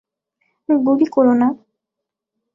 গুলি 0.69 1.05
করো 1.05 1.33
না! 1.33 1.47